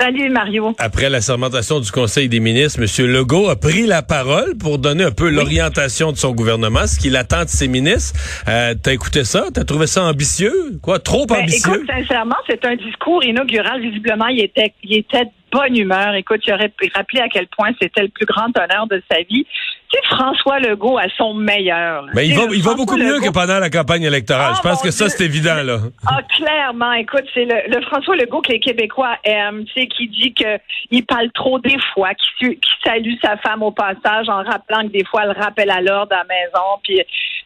Salut 0.00 0.30
Mario. 0.30 0.74
Après 0.78 1.10
la 1.10 1.20
sermentation 1.20 1.78
du 1.78 1.90
Conseil 1.90 2.30
des 2.30 2.40
ministres, 2.40 2.80
M. 2.80 3.06
Legault 3.06 3.50
a 3.50 3.56
pris 3.56 3.86
la 3.86 4.00
parole 4.02 4.56
pour 4.56 4.78
donner 4.78 5.04
un 5.04 5.10
peu 5.10 5.28
l'orientation 5.28 6.10
de 6.10 6.16
son 6.16 6.32
gouvernement, 6.32 6.86
ce 6.86 6.98
qu'il 6.98 7.16
attend 7.16 7.44
de 7.44 7.48
ses 7.50 7.68
ministres. 7.68 8.18
Euh, 8.48 8.74
T'as 8.82 8.92
écouté 8.94 9.24
ça? 9.24 9.44
T'as 9.52 9.64
trouvé 9.64 9.86
ça 9.86 10.02
ambitieux? 10.04 10.78
Quoi? 10.82 11.00
Trop 11.00 11.26
Ben, 11.26 11.40
ambitieux? 11.42 11.74
écoute, 11.74 11.86
sincèrement, 11.86 12.36
c'est 12.48 12.64
un 12.64 12.76
discours 12.76 13.22
inaugural. 13.24 13.82
Visiblement, 13.82 14.28
il 14.28 14.40
était, 14.40 14.72
il 14.84 14.96
était 15.00 15.24
de 15.26 15.30
bonne 15.52 15.76
humeur. 15.76 16.14
Écoute, 16.14 16.40
il 16.46 16.54
aurait 16.54 16.72
rappelé 16.94 17.20
à 17.20 17.28
quel 17.28 17.46
point 17.48 17.70
c'était 17.80 18.02
le 18.02 18.08
plus 18.08 18.24
grand 18.24 18.46
honneur 18.56 18.86
de 18.90 19.02
sa 19.10 19.18
vie. 19.28 19.44
Tu 19.92 19.98
sais, 19.98 20.06
François 20.14 20.60
Legault 20.60 20.98
à 20.98 21.08
son 21.16 21.34
meilleur. 21.34 22.06
Mais 22.14 22.26
il 22.28 22.34
Tu 22.34 22.38
sais, 22.40 22.46
va, 22.46 22.54
il 22.54 22.62
va 22.62 22.74
beaucoup 22.74 22.96
mieux 22.96 23.16
Legault- 23.18 23.26
que 23.26 23.32
pendant 23.32 23.58
la 23.58 23.70
campagne 23.70 24.02
électorale. 24.04 24.52
Ah, 24.52 24.54
Je 24.56 24.62
pense 24.68 24.78
mon 24.78 24.84
que 24.84 24.90
ça, 24.92 25.08
c'est 25.08 25.24
évident, 25.24 25.62
là. 25.64 25.78
Ah, 26.06 26.20
clairement. 26.36 26.92
Écoute, 26.92 27.24
c'est 27.34 27.44
le, 27.44 27.74
le 27.74 27.80
François 27.86 28.14
Legault 28.14 28.40
que 28.40 28.52
les 28.52 28.60
Québécois 28.60 29.16
aiment, 29.24 29.64
tu 29.64 29.72
sais, 29.80 29.86
qui 29.88 30.06
dit 30.08 30.32
que 30.32 30.58
il 30.92 31.04
parle 31.04 31.30
trop 31.32 31.58
des 31.58 31.76
fois, 31.92 32.10
qui, 32.14 32.54
qui 32.56 32.70
salue 32.84 33.14
sa 33.22 33.36
femme 33.38 33.62
au 33.64 33.72
passage 33.72 34.28
en 34.28 34.42
rappelant 34.44 34.82
que 34.82 34.92
des 34.92 35.04
fois, 35.04 35.22
elle 35.24 35.32
rappelle 35.32 35.70
à 35.70 35.80
l'ordre 35.80 36.14
à 36.14 36.18
la 36.18 36.24
maison. 36.24 36.66
Puis, 36.84 37.00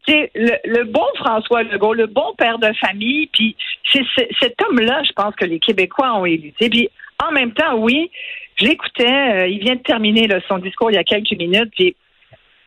tu 0.06 0.12
sais, 0.12 0.30
le, 0.34 0.52
le 0.64 0.84
bon 0.84 1.06
François 1.16 1.62
Legault, 1.62 1.94
le 1.94 2.06
bon 2.08 2.34
père 2.36 2.58
de 2.58 2.70
famille, 2.74 3.26
puis 3.32 3.56
c'est 3.90 4.02
cet 4.40 4.60
homme-là, 4.68 5.02
je 5.06 5.12
pense 5.12 5.34
que 5.36 5.46
les 5.46 5.58
Québécois 5.60 6.12
ont 6.14 6.26
élu. 6.26 6.52
Puis, 6.58 6.90
en 7.26 7.32
même 7.32 7.52
temps, 7.52 7.76
oui, 7.76 8.10
je 8.56 8.66
l'écoutais, 8.66 9.06
euh, 9.08 9.46
il 9.46 9.60
vient 9.60 9.76
de 9.76 9.80
terminer 9.82 10.26
là, 10.26 10.40
son 10.46 10.58
discours 10.58 10.90
il 10.90 10.94
y 10.94 10.98
a 10.98 11.04
quelques 11.04 11.32
minutes, 11.38 11.70
puis 11.74 11.96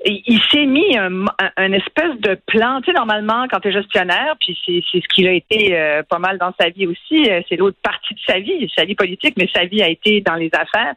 il 0.05 0.41
s'est 0.51 0.65
mis 0.65 0.97
un, 0.97 1.25
un- 1.57 1.71
espèce 1.71 2.15
de 2.19 2.37
plan. 2.45 2.81
Tu 2.81 2.91
sais, 2.91 2.97
normalement, 2.97 3.47
quand 3.49 3.59
tu 3.59 3.69
es 3.69 3.71
gestionnaire, 3.71 4.35
puis 4.39 4.57
c'est 4.65 4.81
ce 4.99 5.07
qu'il 5.13 5.27
a 5.27 5.31
été 5.31 5.77
euh, 5.77 6.03
pas 6.03 6.19
mal 6.19 6.37
dans 6.37 6.53
sa 6.59 6.69
vie 6.69 6.87
aussi, 6.87 7.29
euh, 7.29 7.41
c'est 7.49 7.55
l'autre 7.55 7.77
partie 7.81 8.13
de 8.13 8.19
sa 8.25 8.39
vie, 8.39 8.71
sa 8.75 8.85
vie 8.85 8.95
politique, 8.95 9.35
mais 9.37 9.49
sa 9.53 9.65
vie 9.65 9.81
a 9.81 9.89
été 9.89 10.21
dans 10.21 10.35
les 10.35 10.51
affaires. 10.53 10.93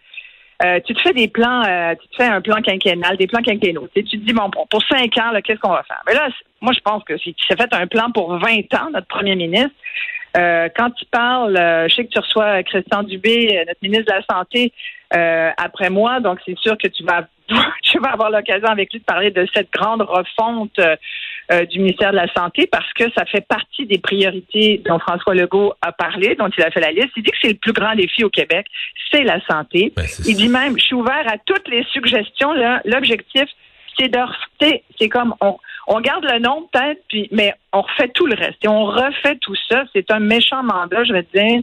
Euh, 0.62 0.78
tu 0.84 0.92
te 0.92 1.00
fais 1.00 1.14
des 1.14 1.28
plans, 1.28 1.62
euh, 1.66 1.94
tu 1.94 2.08
te 2.08 2.16
fais 2.16 2.28
un 2.28 2.42
plan 2.42 2.60
quinquennal, 2.60 3.16
des 3.16 3.26
plans 3.26 3.40
quinquennaux. 3.40 3.88
Tu, 3.94 4.02
sais, 4.02 4.06
tu 4.06 4.20
te 4.20 4.26
dis, 4.26 4.34
bon, 4.34 4.50
pour, 4.50 4.68
pour 4.68 4.82
cinq 4.82 5.16
ans, 5.16 5.32
qu'est-ce 5.42 5.58
qu'on 5.58 5.70
va 5.70 5.82
faire? 5.84 6.02
Mais 6.06 6.12
là, 6.12 6.28
moi, 6.60 6.74
je 6.74 6.80
pense 6.80 7.02
que 7.04 7.16
si 7.16 7.32
tu 7.32 7.46
s'est 7.46 7.56
fait 7.56 7.72
un 7.72 7.86
plan 7.86 8.10
pour 8.12 8.36
20 8.36 8.74
ans, 8.74 8.90
notre 8.92 9.06
premier 9.06 9.36
ministre, 9.36 9.70
euh, 10.36 10.68
quand 10.76 10.90
tu 10.90 11.04
parles, 11.06 11.56
euh, 11.56 11.88
je 11.88 11.94
sais 11.94 12.04
que 12.04 12.10
tu 12.10 12.18
reçois 12.18 12.62
Christian 12.62 13.02
Dubé, 13.02 13.56
euh, 13.56 13.64
notre 13.66 13.80
ministre 13.82 14.12
de 14.12 14.18
la 14.18 14.22
Santé, 14.30 14.72
après 15.56 15.90
moi, 15.90 16.20
donc 16.20 16.38
c'est 16.46 16.56
sûr 16.58 16.78
que 16.78 16.86
tu 16.86 17.02
vas 17.02 17.26
tu 17.82 17.98
vas 17.98 18.10
avoir 18.10 18.30
l'occasion 18.30 18.68
avec 18.68 18.92
lui 18.92 19.00
de 19.00 19.04
parler 19.04 19.30
de 19.30 19.46
cette 19.54 19.72
grande 19.72 20.02
refonte 20.02 20.78
euh, 20.78 20.96
euh, 21.52 21.64
du 21.66 21.80
ministère 21.80 22.12
de 22.12 22.16
la 22.16 22.32
Santé 22.32 22.68
parce 22.70 22.92
que 22.92 23.04
ça 23.16 23.24
fait 23.24 23.46
partie 23.46 23.86
des 23.86 23.98
priorités 23.98 24.80
dont 24.84 24.98
François 24.98 25.34
Legault 25.34 25.74
a 25.82 25.92
parlé, 25.92 26.36
dont 26.36 26.48
il 26.56 26.62
a 26.62 26.70
fait 26.70 26.80
la 26.80 26.92
liste. 26.92 27.10
Il 27.16 27.22
dit 27.22 27.30
que 27.30 27.36
c'est 27.42 27.48
le 27.48 27.54
plus 27.54 27.72
grand 27.72 27.94
défi 27.94 28.24
au 28.24 28.30
Québec, 28.30 28.66
c'est 29.10 29.24
la 29.24 29.40
santé. 29.46 29.92
Ben, 29.96 30.04
il 30.26 30.36
dit 30.36 30.48
même, 30.48 30.78
je 30.78 30.84
suis 30.84 30.94
ouvert 30.94 31.24
à 31.26 31.38
toutes 31.44 31.68
les 31.68 31.84
suggestions. 31.92 32.52
Là, 32.52 32.80
l'objectif, 32.84 33.46
c'est 33.98 34.08
de 34.08 34.18
c'est 34.98 35.08
comme 35.08 35.34
on, 35.40 35.56
on 35.86 36.00
garde 36.00 36.24
le 36.24 36.38
nom 36.38 36.68
peut-être, 36.72 37.02
puis 37.08 37.28
mais 37.32 37.54
on 37.72 37.82
refait 37.82 38.08
tout 38.08 38.26
le 38.26 38.34
reste 38.34 38.64
et 38.64 38.68
on 38.68 38.84
refait 38.84 39.36
tout 39.40 39.56
ça. 39.68 39.84
C'est 39.92 40.10
un 40.10 40.20
méchant 40.20 40.62
mandat, 40.62 41.04
je 41.04 41.12
vais 41.12 41.22
te 41.24 41.36
dire. 41.36 41.62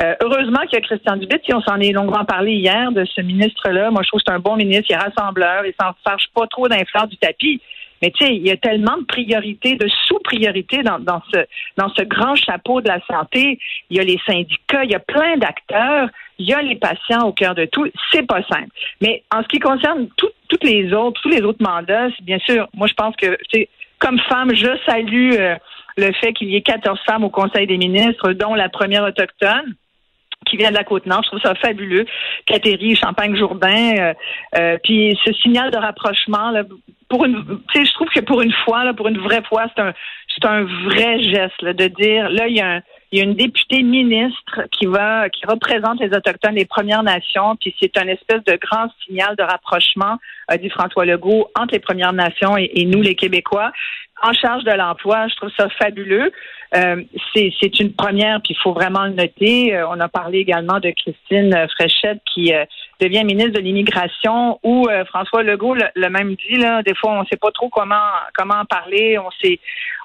Euh, 0.00 0.14
heureusement 0.22 0.60
qu'il 0.62 0.74
y 0.74 0.76
a 0.76 0.80
Christian 0.80 1.16
Dubé, 1.16 1.38
puis 1.38 1.54
on 1.54 1.60
s'en 1.62 1.78
est 1.78 1.92
longuement 1.92 2.24
parlé 2.24 2.52
hier 2.54 2.90
de 2.90 3.04
ce 3.04 3.20
ministre-là. 3.20 3.90
Moi, 3.90 4.02
je 4.02 4.08
trouve 4.08 4.20
que 4.20 4.24
c'est 4.26 4.34
un 4.34 4.40
bon 4.40 4.56
ministre, 4.56 4.86
il 4.90 4.94
est 4.94 4.96
rassembleur, 4.96 5.64
il 5.66 5.74
s'en 5.80 5.92
fâche 6.04 6.26
pas 6.34 6.46
trop 6.48 6.68
d'un 6.68 6.84
fleur 6.84 7.06
du 7.06 7.16
tapis. 7.16 7.60
Mais 8.02 8.10
tu 8.10 8.24
sais, 8.26 8.34
il 8.34 8.46
y 8.46 8.50
a 8.50 8.56
tellement 8.56 8.98
de 8.98 9.04
priorités, 9.04 9.76
de 9.76 9.88
sous-priorités 10.06 10.82
dans, 10.82 10.98
dans 10.98 11.22
ce 11.32 11.38
dans 11.76 11.88
ce 11.96 12.02
grand 12.02 12.34
chapeau 12.34 12.80
de 12.80 12.88
la 12.88 12.98
santé. 13.06 13.58
Il 13.88 13.96
y 13.96 14.00
a 14.00 14.02
les 14.02 14.18
syndicats, 14.26 14.84
il 14.84 14.90
y 14.90 14.94
a 14.96 14.98
plein 14.98 15.36
d'acteurs, 15.36 16.08
il 16.38 16.46
y 16.46 16.52
a 16.52 16.60
les 16.60 16.74
patients 16.74 17.22
au 17.22 17.32
cœur 17.32 17.54
de 17.54 17.64
tout. 17.64 17.86
C'est 18.12 18.26
pas 18.26 18.42
simple. 18.42 18.68
Mais 19.00 19.22
en 19.34 19.42
ce 19.42 19.48
qui 19.48 19.58
concerne 19.60 20.08
tout- 20.16 20.28
toutes 20.48 20.64
les 20.64 20.92
autres, 20.92 21.20
tous 21.22 21.30
les 21.30 21.42
autres 21.42 21.62
mandats, 21.62 22.08
bien 22.22 22.38
sûr, 22.40 22.68
moi 22.74 22.88
je 22.88 22.94
pense 22.94 23.14
que 23.16 23.38
comme 24.00 24.18
femme, 24.28 24.54
je 24.54 24.76
salue 24.84 25.32
euh, 25.38 25.54
le 25.96 26.12
fait 26.12 26.32
qu'il 26.34 26.48
y 26.50 26.56
ait 26.56 26.62
14 26.62 26.98
femmes 27.06 27.24
au 27.24 27.30
Conseil 27.30 27.66
des 27.66 27.78
ministres, 27.78 28.32
dont 28.32 28.54
la 28.54 28.68
première 28.68 29.04
autochtone 29.04 29.74
qui 30.44 30.56
vient 30.56 30.70
de 30.70 30.76
la 30.76 30.84
Côte-Nord. 30.84 31.22
Je 31.24 31.28
trouve 31.28 31.40
ça 31.40 31.54
fabuleux. 31.54 32.06
Catherine, 32.46 32.96
Champagne-Jourdain. 32.96 33.94
euh, 33.98 34.14
euh, 34.58 34.78
puis 34.82 35.18
ce 35.24 35.32
signal 35.34 35.70
de 35.70 35.78
rapprochement, 35.78 36.50
là, 36.50 36.62
pour 37.08 37.24
une, 37.24 37.60
je 37.74 37.92
trouve 37.94 38.08
que 38.08 38.20
pour 38.20 38.42
une 38.42 38.54
fois, 38.64 38.84
là, 38.84 38.94
pour 38.94 39.08
une 39.08 39.18
vraie 39.18 39.42
fois, 39.48 39.66
c'est 39.74 39.82
un, 39.82 39.92
c'est 40.34 40.46
un 40.46 40.64
vrai 40.64 41.22
geste 41.22 41.62
là, 41.62 41.72
de 41.72 41.86
dire, 41.86 42.28
là, 42.30 42.48
il 42.48 42.56
y 42.56 42.60
a 42.60 42.76
un, 42.76 42.80
il 43.12 43.18
y 43.18 43.20
a 43.20 43.24
une 43.24 43.34
députée 43.34 43.82
ministre 43.84 44.62
qui 44.72 44.86
va, 44.86 45.28
qui 45.28 45.46
représente 45.46 46.00
les 46.00 46.08
autochtones, 46.08 46.56
les 46.56 46.64
Premières 46.64 47.04
Nations, 47.04 47.54
puis 47.60 47.72
c'est 47.80 47.96
un 47.96 48.08
espèce 48.08 48.42
de 48.44 48.58
grand 48.60 48.88
signal 49.06 49.36
de 49.36 49.42
rapprochement, 49.44 50.16
a 50.48 50.58
dit 50.58 50.68
François 50.68 51.04
Legault, 51.04 51.48
entre 51.56 51.74
les 51.74 51.78
Premières 51.78 52.12
Nations 52.12 52.56
et, 52.56 52.70
et 52.74 52.84
nous, 52.84 53.02
les 53.02 53.14
Québécois, 53.14 53.70
en 54.24 54.32
charge 54.32 54.64
de 54.64 54.72
l'emploi. 54.72 55.28
Je 55.28 55.36
trouve 55.36 55.50
ça 55.56 55.68
fabuleux. 55.78 56.32
Euh, 56.76 57.02
c'est 57.34 57.80
une 57.80 57.92
première, 57.92 58.40
puis 58.42 58.54
il 58.54 58.62
faut 58.62 58.72
vraiment 58.72 59.04
le 59.04 59.12
noter. 59.12 59.76
Euh, 59.76 59.86
on 59.88 60.00
a 60.00 60.08
parlé 60.08 60.38
également 60.38 60.80
de 60.80 60.90
Christine 60.90 61.54
euh, 61.54 61.68
Fréchette 61.68 62.20
qui 62.32 62.52
devient 63.00 63.22
ministre 63.24 63.52
de 63.52 63.60
l'immigration, 63.60 64.58
où 64.62 64.88
François 65.06 65.42
Legault 65.42 65.74
le, 65.74 65.84
le 65.94 66.08
même 66.08 66.34
dit 66.34 66.56
là. 66.56 66.82
Des 66.82 66.94
fois, 66.94 67.12
on 67.12 67.20
ne 67.20 67.26
sait 67.26 67.36
pas 67.36 67.50
trop 67.52 67.68
comment 67.68 67.94
comment 68.36 68.54
en 68.54 68.64
parler. 68.64 69.18
On 69.18 69.30
s'est 69.42 69.60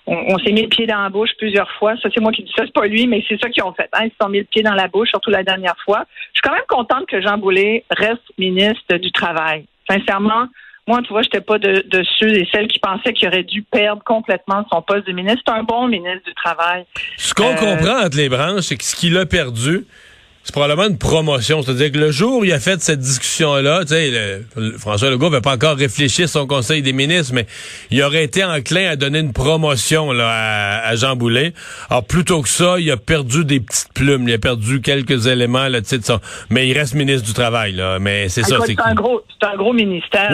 on 0.05 0.37
s'est 0.39 0.51
mis 0.51 0.63
le 0.63 0.69
pied 0.69 0.87
dans 0.87 1.01
la 1.01 1.09
bouche 1.09 1.29
plusieurs 1.37 1.69
fois. 1.73 1.95
Ça, 1.97 2.09
c'est 2.13 2.21
moi 2.21 2.31
qui 2.31 2.43
dis 2.43 2.51
ça, 2.55 2.63
c'est 2.65 2.73
pas 2.73 2.87
lui, 2.87 3.05
mais 3.07 3.23
c'est 3.27 3.39
ça 3.39 3.49
qu'ils 3.49 3.63
ont 3.63 3.73
fait. 3.73 3.89
Hein. 3.93 4.05
Ils 4.05 4.11
se 4.11 4.15
sont 4.21 4.29
mis 4.29 4.39
le 4.39 4.45
pied 4.45 4.63
dans 4.63 4.73
la 4.73 4.87
bouche, 4.87 5.09
surtout 5.09 5.29
la 5.29 5.43
dernière 5.43 5.75
fois. 5.85 6.03
Je 6.33 6.39
suis 6.39 6.41
quand 6.41 6.53
même 6.53 6.63
contente 6.67 7.05
que 7.07 7.21
Jean 7.21 7.37
Boulet 7.37 7.83
reste 7.91 8.23
ministre 8.37 8.97
du 8.97 9.11
Travail. 9.11 9.65
Sincèrement, 9.89 10.47
moi, 10.89 11.01
tu 11.03 11.09
vois, 11.13 11.21
j'étais 11.21 11.39
pas 11.41 11.59
de, 11.59 11.85
de 11.87 12.03
ceux 12.17 12.33
et 12.35 12.47
celles 12.51 12.67
qui 12.67 12.79
pensaient 12.79 13.13
qu'il 13.13 13.27
aurait 13.27 13.43
dû 13.43 13.61
perdre 13.61 14.03
complètement 14.03 14.65
son 14.71 14.81
poste 14.81 15.05
de 15.05 15.11
ministre. 15.13 15.41
C'est 15.45 15.53
un 15.53 15.63
bon 15.63 15.87
ministre 15.87 16.23
du 16.25 16.33
Travail. 16.33 16.83
Ce 17.17 17.33
qu'on 17.35 17.51
Euh, 17.51 17.55
comprend 17.55 18.05
entre 18.05 18.17
les 18.17 18.27
branches, 18.27 18.61
c'est 18.61 18.75
que 18.77 18.83
ce 18.83 18.95
qu'il 18.95 19.15
a 19.17 19.25
perdu, 19.27 19.85
c'est 20.49 20.53
probablement 20.53 20.87
une 20.87 20.97
promotion. 20.97 21.61
C'est-à-dire 21.61 21.91
que 21.91 21.99
le 21.99 22.09
jour 22.09 22.39
où 22.39 22.43
il 22.43 22.51
a 22.51 22.59
fait 22.59 22.81
cette 22.81 22.99
discussion-là, 23.01 23.81
tu 23.81 23.89
sais, 23.89 24.09
le- 24.09 24.45
le- 24.55 24.77
François 24.79 25.11
Legault 25.11 25.29
n'avait 25.29 25.41
pas 25.41 25.53
encore 25.53 25.77
réfléchi 25.77 26.23
à 26.23 26.27
son 26.27 26.47
conseil 26.47 26.81
des 26.81 26.91
ministres, 26.91 27.33
mais 27.35 27.45
il 27.91 28.01
aurait 28.01 28.23
été 28.23 28.43
enclin 28.43 28.89
à 28.89 28.95
donner 28.95 29.19
une 29.19 29.31
promotion 29.31 30.11
là, 30.11 30.27
à, 30.27 30.87
à 30.89 30.95
Jean 30.95 31.15
Boulet. 31.15 31.53
Alors, 31.91 32.03
plutôt 32.03 32.41
que 32.41 32.49
ça, 32.49 32.77
il 32.79 32.89
a 32.89 32.97
perdu 32.97 33.45
des 33.45 33.59
petites 33.59 33.93
plumes. 33.93 34.27
Il 34.27 34.33
a 34.33 34.39
perdu 34.39 34.81
quelques 34.81 35.27
éléments, 35.27 35.67
là, 35.67 35.81
tu 35.81 36.01
sais, 36.01 36.13
mais 36.49 36.67
il 36.67 36.75
reste 36.75 36.95
ministre 36.95 37.27
du 37.27 37.33
Travail, 37.33 37.73
là. 37.73 37.99
Mais 37.99 38.27
c'est 38.27 38.41
ça, 38.41 38.55
c'est 38.65 38.81
un 38.81 38.95
gros, 38.95 39.21
c'est 39.39 39.47
un 39.47 39.55
gros 39.55 39.73
ministère. 39.73 40.31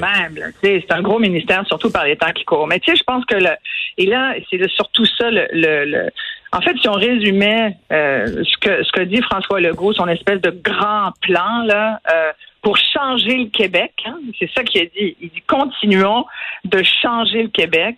Même, 0.00 0.36
là. 0.36 0.46
Tu 0.62 0.68
sais, 0.70 0.84
c'est 0.88 0.94
un 0.94 1.02
gros 1.02 1.18
ministère, 1.18 1.64
surtout 1.66 1.90
par 1.90 2.06
les 2.06 2.16
temps 2.16 2.32
qui 2.34 2.44
courent. 2.46 2.66
Mais 2.66 2.78
tu 2.80 2.90
sais, 2.90 2.96
je 2.96 3.04
pense 3.04 3.26
que 3.26 3.34
le, 3.34 3.50
et 3.98 4.06
là, 4.06 4.32
c'est 4.50 4.66
surtout 4.70 5.04
ça 5.04 5.30
le, 5.30 5.46
le, 5.52 5.84
le- 5.84 6.08
en 6.52 6.60
fait, 6.60 6.76
si 6.80 6.88
on 6.88 6.94
résumait 6.94 7.76
euh, 7.92 8.42
ce 8.44 8.56
que 8.58 8.82
ce 8.82 8.92
que 8.92 9.02
dit 9.02 9.22
François 9.22 9.60
Legault, 9.60 9.92
son 9.92 10.08
espèce 10.08 10.40
de 10.40 10.50
grand 10.50 11.12
plan 11.22 11.62
là. 11.64 12.00
euh, 12.12 12.32
pour 12.62 12.76
changer 12.76 13.36
le 13.36 13.46
Québec, 13.46 13.92
hein, 14.04 14.18
c'est 14.38 14.50
ça 14.54 14.62
qu'il 14.64 14.82
a 14.82 14.84
dit. 14.84 15.16
Il 15.20 15.30
dit 15.30 15.42
continuons 15.46 16.26
de 16.64 16.82
changer 16.82 17.44
le 17.44 17.48
Québec. 17.48 17.96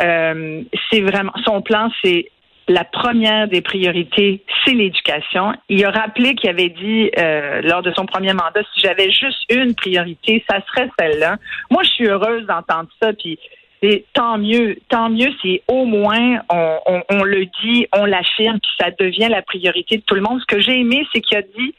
Euh, 0.00 0.62
c'est 0.90 1.00
vraiment 1.00 1.32
son 1.44 1.62
plan, 1.62 1.90
c'est 2.04 2.30
la 2.68 2.84
première 2.84 3.48
des 3.48 3.60
priorités, 3.60 4.42
c'est 4.64 4.72
l'éducation. 4.72 5.52
Il 5.68 5.84
a 5.84 5.90
rappelé 5.90 6.34
qu'il 6.34 6.50
avait 6.50 6.68
dit 6.68 7.10
euh, 7.18 7.62
lors 7.62 7.82
de 7.82 7.92
son 7.92 8.06
premier 8.06 8.32
mandat, 8.32 8.60
si 8.74 8.80
j'avais 8.80 9.10
juste 9.10 9.38
une 9.48 9.74
priorité, 9.74 10.44
ça 10.50 10.58
serait 10.66 10.90
celle-là. 10.98 11.36
Moi, 11.70 11.82
je 11.84 11.90
suis 11.90 12.08
heureuse 12.08 12.44
d'entendre 12.46 12.88
ça. 13.00 13.12
Puis 13.12 13.38
c'est 13.86 14.04
tant 14.14 14.36
mieux, 14.38 14.78
tant 14.88 15.08
mieux 15.10 15.30
si 15.40 15.60
au 15.68 15.84
moins 15.84 16.40
on, 16.50 16.78
on, 16.86 17.02
on 17.10 17.22
le 17.22 17.44
dit, 17.62 17.86
on 17.96 18.04
l'affirme, 18.04 18.58
puis 18.60 18.72
ça 18.80 18.90
devient 18.98 19.28
la 19.30 19.42
priorité 19.42 19.98
de 19.98 20.02
tout 20.02 20.14
le 20.16 20.22
monde. 20.22 20.40
Ce 20.40 20.46
que 20.46 20.60
j'ai 20.60 20.80
aimé, 20.80 21.06
c'est 21.12 21.20
qu'il 21.20 21.36
a 21.38 21.42
dit 21.42 21.74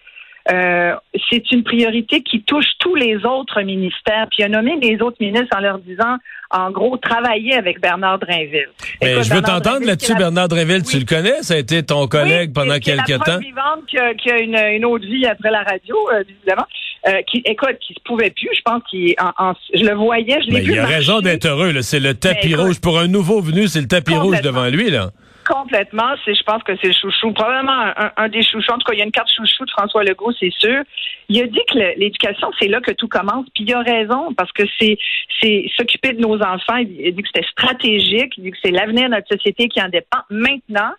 euh, 0.49 0.95
c'est 1.29 1.51
une 1.51 1.63
priorité 1.63 2.21
qui 2.21 2.41
touche 2.43 2.67
tous 2.79 2.95
les 2.95 3.17
autres 3.25 3.61
ministères. 3.63 4.27
Puis 4.31 4.37
il 4.39 4.45
a 4.45 4.47
nommé 4.47 4.77
les 4.81 5.01
autres 5.01 5.17
ministres 5.19 5.53
en 5.57 5.59
leur 5.59 5.77
disant, 5.79 6.15
en 6.51 6.71
gros, 6.71 6.95
travailler 6.95 7.53
avec 7.55 7.81
Bernard 7.81 8.19
Drinville. 8.19 8.69
Mais 9.01 9.11
Écoute, 9.11 9.23
je 9.25 9.33
veux 9.33 9.41
t'entendre 9.41 9.85
là-dessus, 9.85 10.13
la- 10.13 10.19
Bernard 10.19 10.47
Drinville. 10.47 10.83
Tu 10.83 10.99
le 10.99 11.05
connais? 11.05 11.41
Ça 11.43 11.55
a 11.55 11.57
été 11.57 11.83
ton 11.83 12.07
collègue 12.07 12.47
Oui, 12.49 12.53
pendant 12.53 12.73
la 12.75 12.79
quelques 12.79 13.19
preuve 13.19 13.23
temps. 13.25 13.39
vivante 13.39 13.85
qui 13.89 13.97
a, 13.97 14.13
qui 14.13 14.31
a 14.31 14.39
une, 14.39 14.55
une 14.77 14.85
autre 14.85 15.05
vie 15.05 15.25
après 15.25 15.51
la 15.51 15.63
radio, 15.63 15.95
euh, 16.13 16.23
évidemment. 16.29 16.65
Euh, 17.07 17.21
qui, 17.29 17.41
écoute, 17.45 17.77
qui 17.79 17.93
se 17.93 17.99
pouvait 18.03 18.31
plus. 18.31 18.49
Je 18.55 18.61
pense 18.65 18.81
qu'il, 18.89 19.13
en, 19.19 19.31
en- 19.49 19.53
je 19.73 19.83
le 19.85 19.93
voyais, 19.95 20.39
je 20.41 20.47
l'ai 20.47 20.53
Mais 20.53 20.61
vu 20.61 20.71
il 20.73 20.79
a 20.79 20.81
marcher. 20.81 20.95
raison 20.97 21.19
d'être 21.21 21.45
heureux. 21.45 21.71
là. 21.71 21.81
C'est 21.83 21.99
le 21.99 22.15
tapis 22.15 22.49
écoute, 22.53 22.59
rouge. 22.65 22.81
Pour 22.81 22.97
un 22.99 23.07
nouveau 23.07 23.39
venu, 23.39 23.67
c'est 23.67 23.81
le 23.81 23.87
tapis 23.87 24.15
rouge 24.15 24.41
devant 24.41 24.65
lui. 24.67 24.89
là. 24.89 25.11
Complètement. 25.47 26.15
C'est, 26.25 26.33
je 26.35 26.43
pense 26.43 26.61
que 26.63 26.73
c'est 26.81 26.87
le 26.87 26.93
chouchou. 26.93 27.31
Probablement 27.31 27.71
un, 27.95 28.11
un 28.17 28.27
des 28.29 28.41
chouchous. 28.43 28.71
En 28.71 28.77
tout 28.79 28.85
cas, 28.87 28.93
il 28.93 28.99
y 28.99 29.01
a 29.01 29.05
une 29.05 29.11
carte 29.11 29.29
chouchou 29.31 29.63
de 29.63 29.71
François 29.71 30.03
Legault, 30.03 30.33
c'est 30.39 30.51
sûr. 30.57 30.81
Il 31.29 31.39
a 31.41 31.45
dit 31.47 31.59
que 31.71 31.77
le- 31.77 31.93
l'éducation, 31.97 32.49
c'est 32.59 32.67
là 32.67 32.81
que 32.81 32.91
tout 32.91 33.07
commence. 33.07 33.45
Puis 33.55 33.63
il 33.65 33.73
a 33.73 33.81
raison, 33.81 34.33
parce 34.35 34.51
que 34.51 34.63
c'est, 34.79 34.97
c'est 35.41 35.65
s'occuper 35.77 36.13
de 36.13 36.19
nos 36.21 36.35
enfants. 36.41 36.77
Il 36.77 37.13
dit 37.15 37.21
que 37.21 37.29
c'était 37.33 37.47
stratégique. 37.47 38.33
Il 38.37 38.43
dit 38.43 38.51
que 38.51 38.57
c'est 38.61 38.71
l'avenir 38.71 39.05
de 39.09 39.15
notre 39.15 39.27
société 39.29 39.69
qui 39.69 39.81
en 39.81 39.87
dépend. 39.89 40.19
Maintenant, 40.29 40.91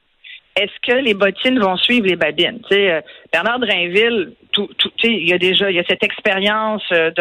est-ce 0.58 0.92
que 0.92 0.98
les 0.98 1.14
bottines 1.14 1.60
vont 1.60 1.76
suivre 1.76 2.06
les 2.06 2.16
babines? 2.16 2.60
Euh, 2.72 3.00
Bernard 3.32 3.60
Drainville, 3.60 4.32
tout, 4.52 4.68
tout, 4.78 4.90
il 5.04 5.28
y 5.28 5.32
a 5.32 5.38
déjà 5.38 5.66
cette 5.88 6.02
expérience 6.02 6.82
euh, 6.92 7.12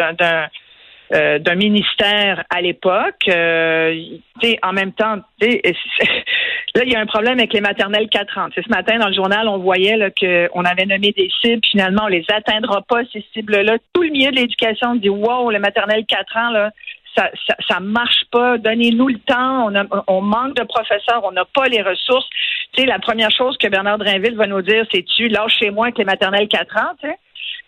euh, 1.14 1.38
d'un 1.38 1.54
ministère 1.54 2.44
à 2.50 2.60
l'époque. 2.60 3.28
En 3.28 4.72
même 4.72 4.92
temps, 4.92 5.16
là, 5.40 6.82
il 6.82 6.92
y 6.92 6.96
a 6.96 7.00
un 7.00 7.06
problème 7.06 7.38
avec 7.38 7.52
les 7.52 7.60
maternelles 7.60 8.08
4 8.08 8.38
ans. 8.38 8.48
Ce 8.54 8.68
matin, 8.68 8.98
dans 8.98 9.08
le 9.08 9.14
journal, 9.14 9.46
on 9.46 9.58
voyait 9.58 9.96
qu'on 10.18 10.64
avait 10.64 10.86
nommé 10.86 11.12
des 11.12 11.30
cibles, 11.40 11.62
finalement, 11.70 12.02
on 12.04 12.08
les 12.08 12.24
atteindra 12.28 12.82
pas, 12.82 13.02
ces 13.12 13.24
cibles-là. 13.32 13.78
Tout 13.92 14.02
le 14.02 14.10
milieu 14.10 14.32
de 14.32 14.36
l'éducation 14.36 14.96
dit 14.96 15.10
Wow, 15.10 15.50
les 15.50 15.60
maternelles 15.60 16.06
4 16.06 16.36
ans, 16.36 16.50
là, 16.50 16.70
ça, 17.16 17.30
ça, 17.46 17.54
ça 17.68 17.80
marche 17.80 18.24
pas. 18.30 18.58
Donnez-nous 18.58 19.08
le 19.08 19.18
temps. 19.20 19.66
On, 19.66 19.74
a- 19.74 20.04
on 20.06 20.20
manque 20.20 20.54
de 20.54 20.64
professeurs. 20.64 21.22
On 21.24 21.32
n'a 21.32 21.44
pas 21.44 21.66
les 21.66 21.82
ressources. 21.82 22.28
Tu 22.72 22.82
sais, 22.82 22.86
la 22.86 22.98
première 22.98 23.30
chose 23.30 23.56
que 23.58 23.68
Bernard 23.68 23.98
Drinville 23.98 24.36
va 24.36 24.46
nous 24.46 24.62
dire, 24.62 24.84
c'est 24.92 25.02
tu 25.02 25.28
lâches 25.28 25.58
chez 25.58 25.70
moi 25.70 25.86
avec 25.86 25.98
les 25.98 26.04
maternelles 26.04 26.48
4 26.48 26.76
ans, 26.76 26.94
tu 27.00 27.08
sais? 27.08 27.16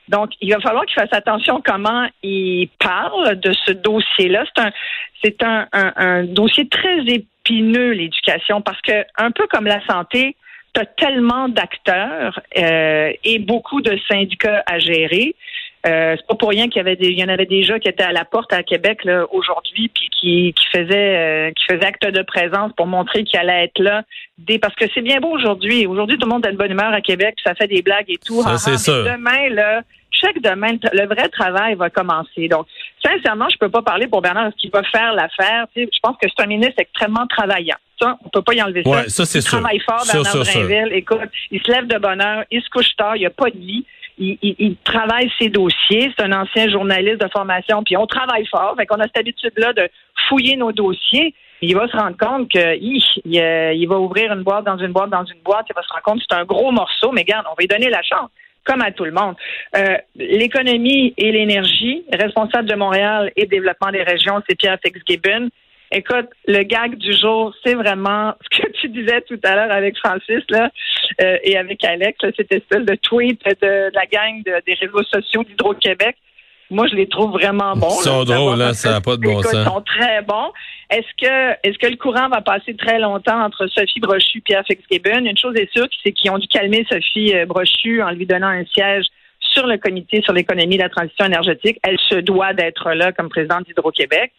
Donc, 0.09 0.31
il 0.41 0.53
va 0.53 0.61
falloir 0.61 0.85
qu'il 0.87 1.01
fasse 1.01 1.13
attention 1.13 1.63
comment 1.65 2.07
il 2.25 2.69
parle 2.81 3.37
de 3.39 3.53
ce 3.53 3.71
dossier-là. 3.71 4.45
C'est 4.57 4.63
un, 4.65 4.73
c'est 5.23 5.43
un, 5.45 5.69
un, 5.73 6.25
dossier 6.25 6.69
très 6.69 6.99
épineux, 7.05 7.93
l'éducation, 7.93 8.61
parce 8.61 8.81
que, 8.81 9.05
un 9.19 9.31
peu 9.31 9.47
comme 9.47 9.67
la 9.67 9.81
santé, 9.87 10.35
tu 10.75 10.81
as 10.81 10.87
tellement 10.87 11.49
d'acteurs 11.49 12.41
euh, 12.59 13.13
et 13.23 13.39
beaucoup 13.39 13.81
de 13.83 13.97
syndicats 14.11 14.65
à 14.67 14.81
gérer. 14.81 15.37
Euh, 15.87 16.15
c'est 16.15 16.27
pas 16.27 16.35
pour 16.35 16.51
rien 16.51 16.69
qu'il 16.69 16.77
y 16.77 16.81
avait 16.81 16.97
des, 16.97 17.09
il 17.09 17.19
y 17.19 17.25
en 17.25 17.29
avait 17.31 17.47
déjà 17.47 17.79
qui 17.79 17.89
étaient 17.89 18.03
à 18.05 18.13
la 18.13 18.27
porte 18.27 18.53
à 18.53 18.63
Québec 18.63 19.03
là 19.05 19.25
aujourd'hui 19.33 19.89
puis 19.89 20.11
qui, 20.11 20.53
qui 20.55 20.67
faisaient 20.71 21.17
euh, 21.17 21.53
qui 21.53 21.65
faisaient 21.71 21.87
acte 21.87 22.07
de 22.07 22.21
présence 22.21 22.73
pour 22.77 22.87
montrer 22.87 23.25
qu'il 23.25 23.39
allait 23.41 23.65
être 23.65 23.79
là 23.79 24.03
des 24.37 24.59
parce 24.59 24.75
que 24.75 24.85
c'est 24.93 25.01
bien 25.01 25.21
beau 25.21 25.31
aujourd'hui. 25.31 25.87
Aujourd'hui 25.87 26.19
tout 26.19 26.27
le 26.27 26.33
monde 26.35 26.45
a 26.47 26.53
de 26.53 26.57
bonne 26.59 26.73
humeur 26.73 26.93
à 26.93 27.01
Québec 27.01 27.33
puis 27.37 27.45
ça 27.47 27.55
fait 27.55 27.67
des 27.67 27.81
blagues 27.81 28.11
et 28.11 28.19
tout. 28.19 28.43
Ça, 28.43 28.51
Ah, 28.53 28.59
c'est 28.59 28.71
ah, 28.71 28.73
mais 28.73 28.79
sûr. 28.79 29.05
demain 29.05 29.49
là 29.55 29.81
chaque 30.11 30.39
demain 30.43 30.73
le 30.93 31.07
vrai 31.07 31.31
travail 31.31 31.77
va 31.77 31.89
commencer. 31.89 32.47
Donc 32.49 32.67
sincèrement 33.03 33.49
je 33.51 33.57
peux 33.57 33.71
pas 33.71 33.81
parler 33.81 34.07
pour 34.07 34.21
Bernard 34.21 34.51
ce 34.53 34.57
qu'il 34.61 34.71
va 34.71 34.83
faire 34.83 35.15
l'affaire. 35.15 35.65
Tu 35.75 35.85
sais, 35.85 35.91
je 35.91 35.99
pense 36.03 36.17
que 36.21 36.29
c'est 36.29 36.45
un 36.45 36.47
ministre 36.47 36.75
extrêmement 36.77 37.27
travaillant. 37.27 37.77
Ça 37.99 38.19
on 38.23 38.29
peut 38.29 38.43
pas 38.43 38.53
y 38.53 38.61
enlever 38.61 38.83
ça. 38.83 38.91
Ouais, 38.91 39.09
ça, 39.09 39.25
c'est 39.25 39.39
il 39.39 39.43
sûr. 39.43 39.61
travaille 39.63 39.81
fort 39.81 40.05
Bernard 40.13 40.93
écoute 40.93 41.21
il 41.51 41.63
se 41.63 41.71
lève 41.71 41.87
de 41.87 41.97
bonne 41.97 42.21
heure 42.21 42.45
il 42.51 42.61
se 42.61 42.69
couche 42.69 42.95
tard 42.99 43.17
il 43.17 43.23
y 43.23 43.27
a 43.27 43.31
pas 43.31 43.49
de 43.49 43.57
vie 43.57 43.87
il, 44.21 44.39
il- 44.43 44.57
il 44.59 44.77
travaille 44.85 45.29
ses 45.41 45.49
dossiers. 45.49 46.13
C'est 46.17 46.23
un 46.25 46.33
ancien 46.33 46.69
journaliste 46.69 47.21
de 47.21 47.29
formation, 47.33 47.83
puis 47.83 47.97
on 47.97 48.07
travaille 48.07 48.47
fort. 48.47 48.75
Fait 48.79 48.87
qu'on 48.87 49.01
a 49.01 49.05
cette 49.05 49.19
habitude-là 49.19 49.73
de 49.73 49.89
fouiller 50.29 50.57
nos 50.57 50.71
dossiers. 50.73 51.35
Il 51.63 51.75
va 51.77 51.89
se 51.89 51.97
rendre 51.97 52.17
compte 52.17 52.51
que 52.51 52.59
euh, 52.59 53.73
il 53.75 53.87
va 53.89 53.99
ouvrir 53.99 54.33
une 54.33 54.43
boîte 54.43 54.65
dans 54.65 54.79
une 54.79 54.93
boîte 54.93 55.11
dans 55.11 55.25
une 55.25 55.41
boîte. 55.45 55.67
Il 55.69 55.75
va 55.75 55.83
se 55.83 55.89
rendre 55.89 56.03
compte 56.05 56.19
que 56.21 56.25
c'est 56.31 56.37
un 56.39 56.45
gros 56.45 56.71
morceau, 56.73 57.11
mais 57.13 57.23
regarde, 57.23 57.45
on 57.49 57.51
va 57.51 57.57
lui 57.61 57.67
donner 57.67 57.91
la 57.91 58.03
chance, 58.03 58.31
comme 58.65 58.81
à 58.81 58.93
tout 58.93 59.05
le 59.05 59.13
monde. 59.13 59.35
Euh, 59.77 59.97
L'économie 60.17 61.13
et 61.19 61.33
l'énergie, 61.33 62.05
responsable 62.13 62.69
de 62.69 62.75
Montréal 62.77 63.31
et 63.37 63.47
développement 63.47 63.91
des 63.91 64.03
régions, 64.03 64.41
c'est 64.49 64.57
Pierre 64.57 64.79
Fitzgibbon. 64.83 65.49
Écoute, 65.93 66.29
le 66.47 66.63
gag 66.63 66.97
du 66.97 67.13
jour, 67.13 67.53
c'est 67.65 67.75
vraiment 67.75 68.35
ce 68.43 68.61
que 68.63 68.71
tu 68.81 68.89
disais 68.91 69.23
tout 69.23 69.41
à 69.43 69.57
l'heure 69.57 69.73
avec 69.73 69.97
Francis 69.99 70.45
là, 70.49 70.71
euh, 71.21 71.37
et 71.43 71.57
avec 71.57 71.83
Alex, 71.85 72.17
là, 72.23 72.31
cette 72.37 72.53
espèce 72.53 72.85
de 72.85 72.95
tweet 72.95 73.41
de, 73.45 73.55
de 73.61 73.91
la 73.95 74.07
gang 74.07 74.43
de- 74.45 74.63
des 74.67 74.75
réseaux 74.75 75.03
sociaux 75.03 75.43
d'Hydro-Québec. 75.43 76.17
Moi, 76.73 76.87
je 76.87 76.95
les 76.95 77.09
trouve 77.09 77.33
vraiment 77.33 77.75
bons. 77.75 77.89
Ils 77.89 78.05
sont 78.05 78.19
là, 78.21 78.25
drôles, 78.25 78.59
d'abord, 78.59 78.69
hein, 78.69 78.75
ça 78.75 78.91
que, 78.91 78.95
a 78.95 79.01
pas 79.01 79.17
de 79.17 79.23
bon 79.23 79.43
sens. 79.43 79.53
Ils 79.53 79.65
sont 79.65 79.81
très 79.81 80.23
bons. 80.23 80.53
Est-ce 80.89 81.09
que, 81.21 81.69
est-ce 81.69 81.79
que 81.79 81.89
le 81.89 81.97
courant 81.97 82.29
va 82.29 82.41
passer 82.43 82.77
très 82.77 83.01
longtemps 83.01 83.43
entre 83.43 83.67
Sophie 83.67 83.99
Brochu 83.99 84.39
et 84.39 84.41
Pierre 84.43 84.63
Fitzgibbon? 84.65 85.25
Une 85.25 85.37
chose 85.37 85.57
est 85.57 85.73
sûre, 85.77 85.89
c'est 86.05 86.13
qu'ils 86.13 86.31
ont 86.31 86.39
dû 86.39 86.47
calmer 86.47 86.87
Sophie 86.89 87.35
euh, 87.35 87.47
Brochu 87.47 88.01
en 88.03 88.11
lui 88.13 88.25
donnant 88.27 88.47
un 88.51 88.65
siège 88.67 89.07
sur 89.41 89.67
le 89.67 89.79
comité 89.79 90.23
sur 90.23 90.33
l'économie 90.33 90.77
et 90.77 90.79
la 90.79 90.89
transition 90.89 91.25
énergétique. 91.25 91.79
Elle 91.83 91.99
se 92.09 92.21
doit 92.21 92.53
d'être 92.53 92.93
là 92.93 93.11
comme 93.11 93.29
présidente 93.29 93.67
d'Hydro-Québec. 93.67 94.31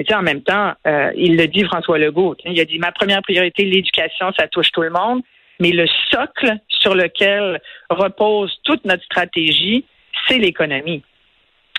Et 0.00 0.04
tu 0.04 0.14
sais, 0.14 0.18
en 0.18 0.22
même 0.22 0.40
temps, 0.40 0.72
euh, 0.86 1.12
il 1.14 1.36
le 1.36 1.46
dit 1.46 1.62
François 1.64 1.98
Legault. 1.98 2.34
Il 2.46 2.58
a 2.58 2.64
dit 2.64 2.78
ma 2.78 2.90
première 2.90 3.20
priorité, 3.20 3.64
l'éducation, 3.64 4.32
ça 4.32 4.48
touche 4.48 4.72
tout 4.72 4.80
le 4.80 4.88
monde. 4.88 5.20
Mais 5.60 5.72
le 5.72 5.86
socle 6.10 6.56
sur 6.68 6.94
lequel 6.94 7.60
repose 7.90 8.50
toute 8.64 8.82
notre 8.86 9.04
stratégie, 9.04 9.84
c'est 10.26 10.38
l'économie. 10.38 11.02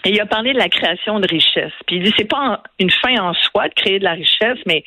Et 0.06 0.10
il 0.10 0.22
a 0.22 0.28
parlé 0.28 0.54
de 0.54 0.60
la 0.60 0.70
création 0.70 1.20
de 1.20 1.28
richesse. 1.28 1.74
Puis 1.88 1.96
il 1.96 2.04
dit 2.04 2.14
c'est 2.16 2.30
pas 2.30 2.62
une 2.78 2.92
fin 2.92 3.18
en 3.24 3.34
soi 3.34 3.70
de 3.70 3.74
créer 3.74 3.98
de 3.98 4.04
la 4.04 4.14
richesse, 4.14 4.60
mais 4.68 4.84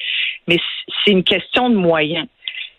mais 0.47 0.59
c'est 1.05 1.11
une 1.11 1.25
question 1.25 1.71
de 1.71 1.75
moyens. 1.75 2.29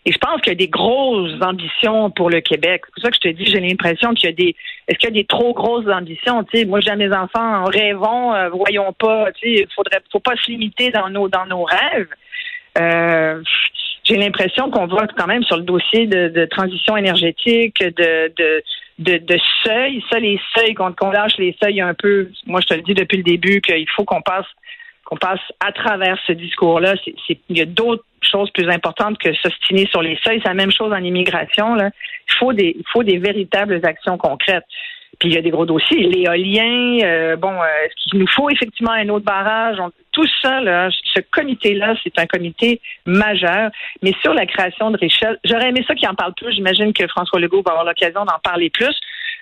Et 0.06 0.12
je 0.12 0.18
pense 0.18 0.40
qu'il 0.40 0.52
y 0.52 0.54
a 0.54 0.58
des 0.58 0.68
grosses 0.68 1.34
ambitions 1.42 2.10
pour 2.10 2.30
le 2.30 2.40
Québec. 2.40 2.82
C'est 2.84 2.94
pour 2.94 3.02
ça 3.02 3.10
que 3.10 3.16
je 3.16 3.28
te 3.28 3.34
dis, 3.34 3.44
j'ai 3.44 3.58
l'impression 3.58 4.14
qu'il 4.14 4.30
y 4.30 4.32
a 4.32 4.36
des. 4.36 4.54
Est-ce 4.86 4.98
qu'il 4.98 5.08
y 5.08 5.12
a 5.12 5.16
des 5.16 5.24
trop 5.24 5.52
grosses 5.52 5.88
ambitions? 5.88 6.44
Tu 6.44 6.60
sais, 6.60 6.64
moi, 6.64 6.78
j'ai 6.78 6.94
mes 6.94 7.12
enfants, 7.12 7.64
rêvons, 7.64 8.32
euh, 8.32 8.48
voyons 8.50 8.92
pas. 8.92 9.32
Tu 9.32 9.40
sais, 9.40 9.62
il 9.62 9.74
faudrait, 9.74 10.00
faut 10.12 10.20
pas 10.20 10.36
se 10.36 10.48
limiter 10.48 10.90
dans 10.90 11.10
nos 11.10 11.28
dans 11.28 11.44
nos 11.46 11.64
rêves. 11.64 12.06
Euh, 12.78 13.42
j'ai 14.04 14.16
l'impression 14.16 14.70
qu'on 14.70 14.86
va 14.86 15.08
quand 15.08 15.26
même 15.26 15.42
sur 15.42 15.56
le 15.56 15.64
dossier 15.64 16.06
de, 16.06 16.44
transition 16.44 16.96
énergétique, 16.96 17.80
de, 17.80 18.32
de, 19.00 19.18
de, 19.18 19.38
seuil. 19.64 20.04
Ça, 20.08 20.20
les 20.20 20.38
seuils, 20.54 20.74
qu'on 20.74 20.92
qu'on 20.92 21.10
lâche 21.10 21.36
les 21.38 21.56
seuils 21.60 21.80
un 21.80 21.94
peu. 21.94 22.28
Moi, 22.46 22.60
je 22.60 22.68
te 22.68 22.74
le 22.74 22.82
dis 22.82 22.94
depuis 22.94 23.16
le 23.16 23.24
début 23.24 23.60
qu'il 23.60 23.88
faut 23.90 24.04
qu'on 24.04 24.22
passe 24.22 24.46
qu'on 25.06 25.16
passe 25.16 25.40
à 25.60 25.72
travers 25.72 26.18
ce 26.26 26.32
discours-là. 26.32 26.94
Il 27.48 27.56
y 27.56 27.62
a 27.62 27.64
d'autres 27.64 28.04
choses 28.20 28.50
plus 28.50 28.68
importantes 28.68 29.18
que 29.18 29.32
s'ostiner 29.34 29.86
sur 29.86 30.02
les 30.02 30.18
seuils. 30.22 30.40
C'est 30.42 30.48
la 30.48 30.54
même 30.54 30.72
chose 30.72 30.92
en 30.92 31.02
immigration. 31.02 31.74
Là. 31.76 31.90
Il 32.28 32.34
faut 32.34 32.52
des, 32.52 32.74
il 32.76 32.84
faut 32.92 33.04
des 33.04 33.18
véritables 33.18 33.80
actions 33.84 34.18
concrètes. 34.18 34.64
Puis 35.18 35.30
il 35.30 35.34
y 35.34 35.38
a 35.38 35.42
des 35.42 35.50
gros 35.50 35.64
dossiers, 35.66 36.02
l'éolien. 36.04 36.98
euh, 37.04 37.36
bon, 37.36 37.52
euh, 37.52 37.64
est-ce 37.84 38.10
qu'il 38.10 38.18
nous 38.20 38.26
faut 38.28 38.50
effectivement 38.50 38.92
un 38.92 39.08
autre 39.08 39.24
barrage? 39.24 39.78
On- 39.80 39.90
Tout 40.12 40.26
ça, 40.42 40.60
là, 40.62 40.88
ce 41.14 41.20
comité-là, 41.30 41.94
c'est 42.02 42.18
un 42.18 42.26
comité 42.26 42.80
majeur. 43.04 43.70
Mais 44.02 44.12
sur 44.22 44.32
la 44.32 44.46
création 44.46 44.90
de 44.90 44.96
richesse, 44.96 45.36
j'aurais 45.44 45.68
aimé 45.68 45.84
ça 45.86 45.94
qu'il 45.94 46.08
en 46.08 46.14
parle 46.14 46.32
plus. 46.34 46.52
J'imagine 46.54 46.92
que 46.94 47.06
François 47.06 47.38
Legault 47.38 47.62
va 47.64 47.72
avoir 47.72 47.84
l'occasion 47.84 48.24
d'en 48.24 48.38
parler 48.42 48.70
plus. 48.70 48.94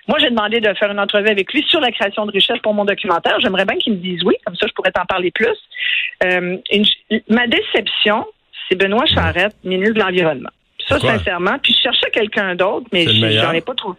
Moi, 0.07 0.19
j'ai 0.19 0.29
demandé 0.29 0.59
de 0.59 0.73
faire 0.75 0.91
une 0.91 0.99
entrevue 0.99 1.29
avec 1.29 1.51
lui 1.53 1.63
sur 1.67 1.79
la 1.79 1.91
création 1.91 2.25
de 2.25 2.31
richesse 2.31 2.59
pour 2.61 2.73
mon 2.73 2.83
documentaire. 2.85 3.39
J'aimerais 3.41 3.65
bien 3.65 3.77
qu'il 3.77 3.93
me 3.93 3.97
dise 3.99 4.21
oui, 4.25 4.35
comme 4.45 4.55
ça 4.55 4.67
je 4.67 4.73
pourrais 4.73 4.91
t'en 4.91 5.05
parler 5.05 5.31
plus. 5.31 5.57
Euh, 6.25 6.57
une- 6.71 7.21
ma 7.29 7.47
déception, 7.47 8.25
c'est 8.69 8.75
Benoît 8.77 9.05
Charette, 9.07 9.55
ministre 9.63 9.95
de 9.95 9.99
l'Environnement. 9.99 10.49
Ça, 10.87 10.95
Pourquoi? 10.95 11.17
sincèrement. 11.17 11.57
Puis 11.63 11.73
je 11.73 11.81
cherchais 11.83 12.11
quelqu'un 12.11 12.53
d'autre, 12.55 12.85
mais 12.91 13.05
j'en 13.41 13.51
ai 13.53 13.61
pas 13.61 13.73
trouvé. 13.73 13.97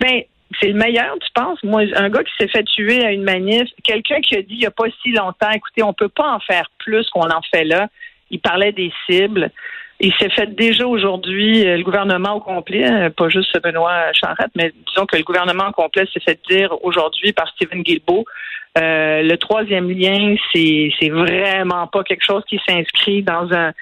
Ben, 0.00 0.22
c'est 0.60 0.68
le 0.68 0.74
meilleur, 0.74 1.16
tu 1.20 1.28
penses? 1.34 1.62
Moi, 1.62 1.82
un 1.96 2.08
gars 2.10 2.22
qui 2.22 2.32
s'est 2.38 2.48
fait 2.48 2.64
tuer 2.64 3.04
à 3.04 3.12
une 3.12 3.22
manif, 3.22 3.68
quelqu'un 3.82 4.20
qui 4.20 4.36
a 4.36 4.42
dit 4.42 4.54
il 4.54 4.58
n'y 4.58 4.66
a 4.66 4.70
pas 4.70 4.84
si 5.02 5.10
longtemps, 5.12 5.50
écoutez, 5.52 5.82
on 5.82 5.92
peut 5.92 6.08
pas 6.08 6.32
en 6.32 6.40
faire 6.40 6.70
plus 6.78 7.08
qu'on 7.10 7.30
en 7.30 7.42
fait 7.50 7.64
là. 7.64 7.88
Il 8.30 8.40
parlait 8.40 8.72
des 8.72 8.92
cibles. 9.06 9.50
Il 10.00 10.12
s'est 10.14 10.30
fait 10.30 10.54
déjà 10.54 10.86
aujourd'hui, 10.86 11.66
euh, 11.66 11.76
le 11.76 11.84
gouvernement 11.84 12.34
au 12.34 12.40
complet, 12.40 12.84
euh, 12.90 13.10
pas 13.10 13.28
juste 13.28 13.56
Benoît 13.62 14.12
Charette, 14.12 14.50
mais 14.56 14.72
disons 14.88 15.06
que 15.06 15.16
le 15.16 15.22
gouvernement 15.22 15.68
au 15.68 15.72
complet 15.72 16.04
s'est 16.12 16.20
fait 16.20 16.40
dire 16.50 16.74
aujourd'hui 16.82 17.32
par 17.32 17.48
Stephen 17.50 17.82
Guilbeault, 17.82 18.24
euh, 18.76 19.22
le 19.22 19.36
troisième 19.36 19.88
lien, 19.88 20.34
c'est 20.52 20.90
vraiment 21.10 21.86
pas 21.86 22.02
quelque 22.02 22.24
chose 22.24 22.42
qui 22.48 22.60
s'inscrit 22.68 23.22
dans 23.22 23.52
un... 23.52 23.72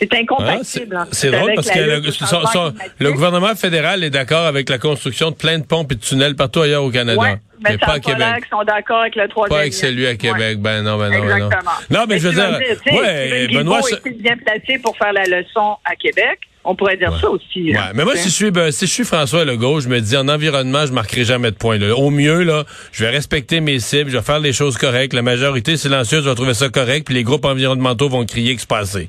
C'est 0.00 0.06
Ah, 0.12 0.16
c'est 0.16 0.20
incompatible. 0.22 0.96
en 0.96 1.04
fait, 1.04 1.14
c'est 1.14 1.30
drôle 1.30 1.52
parce 1.54 1.70
que 1.70 1.78
le, 1.78 2.10
son- 2.10 2.46
son- 2.46 2.74
gouvernement 3.12 3.54
fédéral 3.54 4.02
est 4.02 4.10
d'accord 4.10 4.46
avec 4.46 4.70
la 4.70 4.78
construction 4.78 5.30
de 5.30 5.36
plein 5.36 5.58
de 5.58 5.64
pompes 5.64 5.92
et 5.92 5.94
de 5.96 6.00
tunnels 6.00 6.36
partout 6.36 6.62
ailleurs 6.62 6.84
au 6.84 6.90
Canada. 6.90 7.20
Ouais, 7.20 7.36
mais, 7.62 7.72
Mais 7.72 7.78
pas 7.78 7.92
à 7.92 8.00
Québec. 8.00 8.44
sont 8.50 8.62
d'accord 8.64 9.00
avec 9.00 9.16
le 9.16 9.28
troisième 9.28 9.54
Pas 9.56 9.60
avec 9.60 9.74
celui 9.74 10.06
à 10.06 10.16
Québec. 10.16 10.58
Ben 10.60 10.82
non, 10.82 10.96
ben 10.96 11.10
non, 11.10 11.20
ben 11.26 11.38
non. 11.38 11.46
Exactement. 11.46 11.70
Non, 11.90 12.04
mais 12.08 12.18
je 12.18 12.28
veux 12.28 12.34
dire, 12.34 12.58
sais, 12.84 12.94
ouais, 12.98 13.48
Benoît, 13.52 13.80
était 13.90 14.10
bien 14.10 14.36
placé 14.38 14.78
pour 14.78 14.96
faire 14.96 15.12
la 15.12 15.24
leçon 15.24 15.76
à 15.84 15.94
Québec. 15.96 16.40
On 16.62 16.74
pourrait 16.74 16.98
dire 16.98 17.16
ça 17.18 17.30
aussi. 17.30 17.72
Ouais, 17.72 17.76
hein. 17.76 17.92
mais 17.94 18.04
moi, 18.04 18.14
si 18.16 18.28
je 18.28 18.34
suis 18.34 18.50
ben, 18.50 18.70
si 18.70 18.86
je 18.86 18.90
suis 18.92 19.04
François 19.04 19.46
Legault, 19.46 19.80
je 19.80 19.88
me 19.88 19.98
dis 20.00 20.14
en 20.16 20.28
environnement, 20.28 20.84
je 20.84 20.92
marquerai 20.92 21.24
jamais 21.24 21.50
de 21.50 21.56
points. 21.56 21.78
là. 21.78 21.94
Au 21.96 22.10
mieux, 22.10 22.42
là, 22.42 22.64
je 22.92 23.02
vais 23.02 23.10
respecter 23.10 23.60
mes 23.60 23.78
cibles, 23.78 24.10
je 24.10 24.16
vais 24.18 24.22
faire 24.22 24.40
les 24.40 24.52
choses 24.52 24.76
correctes. 24.76 25.14
La 25.14 25.22
majorité 25.22 25.78
silencieuse 25.78 26.26
va 26.26 26.34
trouver 26.34 26.52
ça 26.52 26.68
correct, 26.68 27.06
puis 27.06 27.14
les 27.14 27.22
groupes 27.22 27.46
environnementaux 27.46 28.10
vont 28.10 28.26
crier 28.26 28.54
que 28.54 28.60
c'est 28.60 28.68
pas 28.68 28.80
assez. 28.80 29.08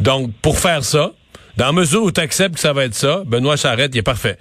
Donc, 0.00 0.30
pour 0.40 0.58
faire 0.58 0.84
ça, 0.84 1.12
dans 1.58 1.66
la 1.66 1.72
mesure 1.72 2.02
où 2.02 2.10
tu 2.10 2.20
acceptes 2.20 2.54
que 2.54 2.60
ça 2.60 2.72
va 2.72 2.84
être 2.84 2.94
ça, 2.94 3.22
Benoît 3.26 3.56
Charette, 3.56 3.94
il 3.94 3.98
est 3.98 4.02
parfait. 4.02 4.38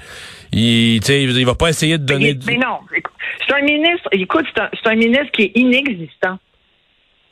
Il, 0.54 1.02
il 1.10 1.46
va 1.46 1.56
pas 1.56 1.70
essayer 1.70 1.98
de 1.98 2.06
donner. 2.06 2.28
Mais, 2.28 2.34
du- 2.36 2.46
mais 2.48 2.58
non, 2.58 2.80
écoute, 2.96 3.14
c'est 3.46 3.54
un 3.54 3.62
ministre, 3.64 4.08
écoute, 4.14 4.46
c'est 4.56 4.90
un, 4.90 4.96
ministre 4.96 5.32
qui 5.34 5.44
est 5.44 5.52
inexistant. 5.56 6.38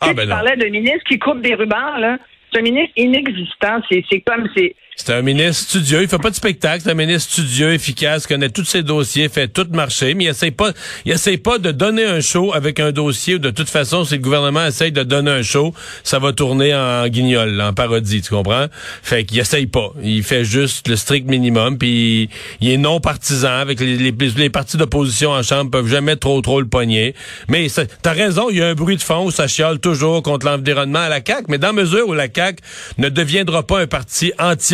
Ah, 0.01 0.08
Tu 0.08 0.08
sais, 0.10 0.13
ben 0.15 0.24
tu 0.24 0.30
parlais 0.30 0.58
de 0.58 0.65
ministre 0.65 1.03
qui 1.08 1.18
coupe 1.18 1.42
des 1.42 1.56
rubans, 1.56 1.98
là. 1.98 2.18
C'est 2.51 2.60
un 2.60 2.63
ministre 2.63 2.92
inexistant. 2.98 3.82
C'est 3.89 4.03
c'est 4.10 4.20
comme, 4.22 4.48
c'est, 4.56 4.75
C'est 4.96 5.12
un 5.12 5.24
ministre 5.24 5.70
studieux, 5.70 6.04
il 6.04 6.08
fait 6.08 6.20
pas 6.20 6.30
de 6.30 6.36
spectacle, 6.36 6.84
c'est 6.84 6.92
un 6.92 6.94
ministre 6.94 7.32
studieux, 7.32 7.74
efficace, 7.74 8.28
connaît 8.28 8.50
tous 8.50 8.64
ses 8.66 8.84
dossiers, 8.84 9.28
fait 9.28 9.48
tout 9.48 9.66
marcher, 9.72 10.14
mais 10.14 10.26
il 10.26 10.28
essaye 10.28 10.52
pas, 10.52 10.72
il 11.04 11.12
essaye 11.12 11.38
pas 11.38 11.58
de 11.58 11.72
donner 11.72 12.06
un 12.06 12.22
show 12.22 12.54
avec 12.54 12.80
un 12.80 12.92
dossier. 12.92 13.40
De 13.40 13.50
toute 13.50 13.70
façon, 13.70 14.06
si 14.06 14.14
le 14.14 14.22
gouvernement 14.22 14.68
essaye 14.68 14.92
de 14.92 15.02
donner 15.02 15.32
un 15.32 15.42
show, 15.42 15.74
ça 16.04 16.20
va 16.20 16.32
tourner 16.32 16.76
en 16.76 17.08
guignol, 17.08 17.60
en 17.60 17.74
parodie, 17.74 18.22
tu 18.22 18.30
comprends? 18.30 18.68
Fait 19.02 19.26
qu'il 19.26 19.40
essaye 19.40 19.66
pas, 19.66 19.92
il 20.04 20.22
fait 20.22 20.46
juste 20.46 20.88
le 20.88 20.96
strict 20.96 21.28
minimum, 21.28 21.80
puis 21.80 22.30
il 22.62 22.70
est 22.70 22.78
non 22.78 23.00
partisan 23.00 23.50
avec 23.50 23.80
les, 23.80 23.98
les, 23.98 24.12
les 24.12 24.50
partis 24.52 24.78
d'opposition 24.78 25.32
en 25.32 25.42
chambre 25.42 25.72
peuvent 25.72 25.90
jamais 25.90 26.18
trop 26.18 26.40
trop 26.42 26.62
le 26.62 26.68
pogner. 26.68 27.16
Mais 27.48 27.68
t'as 28.04 28.14
raison, 28.14 28.52
il 28.52 28.58
y 28.58 28.62
a 28.62 28.68
un 28.68 28.76
bruit 28.76 28.98
de 28.98 29.02
fond 29.02 29.26
où 29.26 29.32
ça 29.32 29.48
chiale 29.48 29.80
toujours 29.80 30.22
contre 30.22 30.46
l'environnement 30.46 31.00
à 31.00 31.10
la 31.10 31.20
CAQ, 31.26 31.46
mais 31.50 31.58
dans 31.58 31.74
mesure 31.74 32.08
où 32.08 32.14
la 32.14 32.28
CAQ 32.34 32.62
ne 33.00 33.10
deviendra 33.10 33.64
pas 33.66 33.80
un 33.80 33.88
parti 33.88 34.32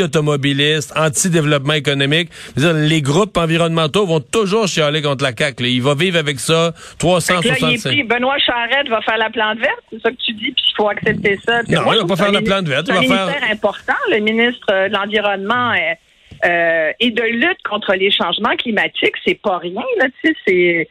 anti-automobiliste, 0.09 0.93
anti-développement 0.97 1.73
économique, 1.73 2.29
dire, 2.55 2.73
les 2.73 3.01
groupes 3.01 3.37
environnementaux 3.37 4.05
vont 4.05 4.19
toujours 4.19 4.67
chialer 4.67 5.01
contre 5.01 5.23
la 5.23 5.31
CAQ. 5.35 5.63
là. 5.63 5.69
Il 5.69 5.81
va 5.81 5.93
vivre 5.95 6.17
avec 6.17 6.39
ça 6.39 6.73
Fait 6.99 7.07
que 7.07 7.07
là, 7.07 7.19
il 7.43 7.47
est 7.47 7.77
365. 7.79 7.91
pris. 7.91 8.03
Benoît 8.03 8.37
Charette 8.39 8.89
va 8.89 9.01
faire 9.01 9.17
la 9.17 9.29
plante 9.29 9.59
verte, 9.59 9.79
c'est 9.91 10.01
ça 10.01 10.11
que 10.11 10.17
tu 10.17 10.33
dis, 10.33 10.51
puis 10.51 10.63
il 10.69 10.73
faut 10.75 10.89
accepter 10.89 11.39
ça. 11.45 11.61
Non, 11.67 11.83
moi, 11.83 11.95
il 11.95 12.01
va 12.01 12.07
pas 12.07 12.15
faire 12.15 12.31
la 12.31 12.41
plante 12.41 12.67
verte, 12.67 12.87
C'est 12.87 12.93
un 12.93 13.01
faire- 13.01 13.25
ministère 13.27 13.51
important, 13.51 13.93
le 14.11 14.19
ministre 14.19 14.67
euh, 14.71 14.87
de 14.89 14.93
l'Environnement 14.93 15.71
euh, 15.71 16.47
euh, 16.49 16.91
et 16.99 17.11
de 17.11 17.23
lutte 17.23 17.61
contre 17.69 17.93
les 17.95 18.11
changements 18.11 18.55
climatiques, 18.55 19.15
c'est 19.25 19.39
pas 19.41 19.57
rien, 19.57 19.81
là, 19.99 20.05
tu 20.23 20.29
sais, 20.29 20.35
c'est... 20.47 20.87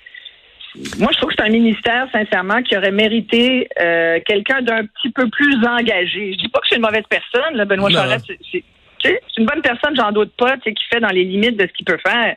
Moi, 0.99 1.09
je 1.13 1.17
trouve 1.19 1.31
que 1.31 1.35
c'est 1.39 1.45
un 1.47 1.51
ministère, 1.51 2.07
sincèrement, 2.13 2.63
qui 2.63 2.77
aurait 2.77 2.93
mérité 2.93 3.69
euh, 3.81 4.21
quelqu'un 4.25 4.61
d'un 4.63 4.85
petit 4.85 5.11
peu 5.11 5.29
plus 5.29 5.57
engagé. 5.67 6.35
Je 6.35 6.39
dis 6.39 6.49
pas 6.49 6.61
que 6.61 6.67
c'est 6.69 6.77
une 6.77 6.83
mauvaise 6.83 7.03
personne, 7.09 7.57
là, 7.57 7.65
Benoît. 7.65 7.91
Charette, 7.91 8.23
c'est- 8.53 8.63
c'est 9.03 9.21
une 9.37 9.47
bonne 9.47 9.63
personne, 9.63 9.95
j'en 9.97 10.13
doute 10.13 10.33
pas, 10.37 10.57
qui 10.59 10.75
fait 10.91 11.01
dans 11.01 11.09
les 11.09 11.25
limites 11.25 11.57
de 11.57 11.67
ce 11.67 11.73
qu'il 11.73 11.85
peut 11.85 11.99
faire. 12.05 12.37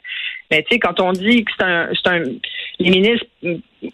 Mais 0.49 0.63
tu 0.63 0.73
sais, 0.73 0.79
quand 0.79 0.99
on 0.99 1.11
dit 1.11 1.45
que 1.45 1.51
c'est 1.57 1.65
un, 1.65 1.89
un, 2.05 2.23
les 2.79 2.89
ministres 2.89 3.25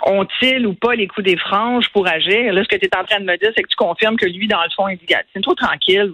ont-ils 0.06 0.66
ou 0.66 0.74
pas 0.74 0.96
les 0.96 1.08
coups 1.08 1.26
des 1.26 1.38
franges 1.38 1.90
pour 1.90 2.08
agir? 2.08 2.54
Là, 2.54 2.64
ce 2.64 2.68
que 2.68 2.76
tu 2.76 2.86
es 2.86 2.98
en 2.98 3.04
train 3.04 3.20
de 3.20 3.26
me 3.26 3.38
dire, 3.38 3.52
c'est 3.56 3.64
que 3.64 3.70
tu 3.70 3.76
confirmes 3.76 4.18
que 4.18 4.26
lui, 4.26 4.48
dans 4.48 4.62
le 4.64 4.70
fond, 4.76 4.88
il 4.88 4.98
dit, 4.98 5.14
c'est 5.34 5.42
trop 5.42 5.56
tranquille. 5.56 6.14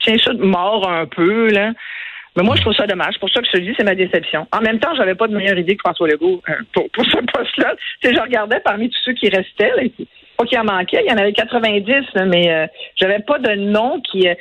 Tiens 0.00 0.16
ça 0.18 0.32
mort 0.34 0.88
un 0.88 1.06
peu, 1.06 1.48
là. 1.50 1.72
Mais 2.36 2.44
moi, 2.44 2.54
je 2.54 2.60
trouve 2.60 2.74
ça 2.74 2.86
dommage. 2.86 3.14
C'est 3.14 3.20
pour 3.20 3.30
ça 3.30 3.40
que 3.40 3.46
je 3.46 3.58
te 3.58 3.58
dis, 3.58 3.74
c'est 3.76 3.84
ma 3.84 3.96
déception. 3.96 4.46
En 4.52 4.60
même 4.60 4.78
temps, 4.78 4.94
j'avais 4.96 5.16
pas 5.16 5.26
de 5.26 5.36
meilleure 5.36 5.58
idée 5.58 5.74
que 5.74 5.82
François 5.84 6.06
Legault 6.06 6.40
euh, 6.48 6.54
pour, 6.72 7.04
ce 7.04 7.16
poste-là. 7.32 7.74
Tu 8.00 8.14
je 8.14 8.20
regardais 8.20 8.60
parmi 8.60 8.88
tous 8.88 9.00
ceux 9.04 9.12
qui 9.14 9.28
restaient, 9.28 9.72
là, 9.76 9.82
pas 10.36 10.44
qu'il 10.44 10.58
en 10.58 10.64
manquait, 10.64 11.02
il 11.04 11.10
y 11.10 11.12
en 11.12 11.18
avait 11.18 11.32
90, 11.32 11.92
là, 12.14 12.26
mais 12.26 12.48
euh, 12.48 12.66
j'avais 12.94 13.18
pas 13.18 13.40
de 13.40 13.54
nom 13.56 14.00
qui. 14.00 14.28
euh, 14.28 14.34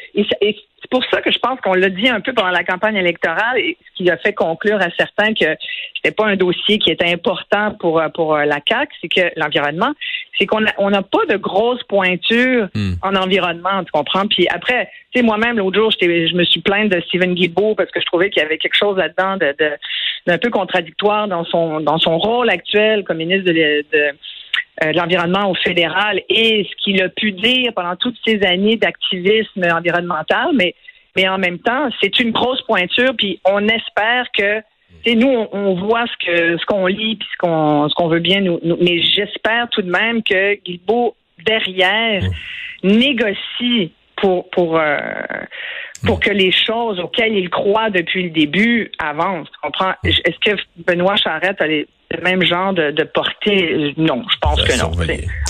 c'est 0.90 0.90
pour 0.90 1.04
ça 1.12 1.22
que 1.22 1.32
je 1.32 1.40
pense 1.40 1.60
qu'on 1.60 1.74
l'a 1.74 1.90
dit 1.90 2.08
un 2.08 2.22
peu 2.22 2.32
pendant 2.34 2.50
la 2.52 2.64
campagne 2.64 2.96
électorale, 2.96 3.58
et 3.58 3.78
ce 3.98 4.04
qui 4.04 4.10
a 4.10 4.16
fait 4.18 4.32
conclure 4.34 4.78
à 4.82 4.88
certains 4.98 5.34
que 5.34 5.46
c'était 5.96 6.16
pas 6.16 6.28
un 6.28 6.38
dossier 6.38 6.78
qui 6.80 6.92
était 6.92 7.12
important 7.12 7.74
pour 7.80 8.00
euh, 8.00 8.08
pour 8.10 8.36
euh, 8.36 8.46
la 8.46 8.62
CAC, 8.62 8.90
c'est 9.02 9.10
que 9.10 9.32
l'environnement, 9.36 9.92
c'est 10.40 10.46
qu'on 10.46 10.66
a- 10.66 10.74
on 10.78 10.90
n'a 10.92 11.02
pas 11.02 11.26
de 11.28 11.36
grosses 11.36 11.84
pointures 11.84 12.70
Hmm. 12.74 12.94
en 13.02 13.16
environnement, 13.16 13.84
tu 13.84 13.92
comprends? 13.92 14.28
Puis 14.28 14.48
après, 14.48 14.90
tu 15.12 15.20
sais, 15.20 15.26
moi-même 15.26 15.58
l'autre 15.58 15.78
jour, 15.78 15.92
je 16.00 16.36
me 16.36 16.44
suis 16.46 16.62
plainte 16.62 16.90
de 16.90 17.02
Stephen 17.02 17.34
Guilbeault 17.34 17.76
parce 17.76 17.92
que 17.92 18.00
je 18.00 18.06
trouvais 18.06 18.30
qu'il 18.30 18.42
y 18.42 18.46
avait 18.46 18.58
quelque 18.58 18.76
chose 18.78 18.98
là-dedans 18.98 19.38
de, 19.38 19.54
de- 19.60 19.76
d'un 20.26 20.38
peu 20.38 20.50
contradictoire 20.50 21.28
dans 21.28 21.44
son 21.46 21.80
dans 21.82 21.98
son 21.98 22.18
rôle 22.18 22.50
actuel 22.50 23.04
comme 23.04 23.18
ministre 23.18 23.52
de, 23.52 23.86
de 23.92 24.04
de 24.82 24.98
l'environnement 24.98 25.50
au 25.52 25.56
fédéral 25.56 26.22
et 26.30 26.68
ce 26.70 26.76
qu'il 26.84 27.02
a 27.02 27.10
pu 27.10 27.32
dire 27.32 27.74
pendant 27.76 27.96
toutes 27.96 28.18
ces 28.26 28.44
années 28.44 28.76
d'activisme 28.78 29.64
environnemental, 29.72 30.50
mais 30.54 30.74
mais 31.16 31.28
en 31.28 31.40
même 31.40 31.58
temps, 31.58 31.90
c'est 32.00 32.20
une 32.20 32.32
grosse 32.32 32.62
pointure, 32.64 33.14
puis 33.18 33.40
on 33.44 33.68
espère 33.68 34.28
que 34.38 34.62
nous, 35.16 35.28
on, 35.28 35.50
on 35.52 35.74
voit 35.76 36.06
ce 36.06 36.26
que 36.26 36.58
ce 36.60 36.66
qu'on 36.66 36.86
lit 36.86 37.16
puis 37.16 37.28
ce 37.32 37.38
qu'on 37.38 37.90
ce 37.90 37.96
qu'on 37.96 38.08
veut 38.08 38.20
bien 38.20 38.42
nous, 38.42 38.60
nous- 38.64 38.78
mais 38.82 39.02
j'espère 39.02 39.68
tout 39.70 39.82
de 39.82 39.90
même 39.90 40.22
que 40.22 40.56
Guilbeault 40.64 41.16
derrière 41.44 42.22
négocie 42.84 43.92
pour 44.18 44.50
pour 44.50 44.78
euh, 44.78 44.98
pour 46.06 46.20
que 46.20 46.30
les 46.30 46.52
choses 46.52 47.00
auxquelles 47.00 47.34
il 47.34 47.50
croit 47.50 47.90
depuis 47.90 48.24
le 48.24 48.30
début 48.30 48.92
avancent. 49.00 49.48
Comprends? 49.62 49.94
Est-ce 50.04 50.40
que 50.52 50.58
Benoît 50.86 51.16
Charette 51.16 51.62
a 51.62 51.68
les- 51.68 51.88
le 52.16 52.22
même 52.22 52.42
genre 52.44 52.74
de, 52.74 52.92
de 52.92 53.04
portée? 53.04 53.94
Non, 53.98 54.24
je 54.32 54.38
pense 54.40 54.62
que 54.64 54.80
non. 54.80 54.92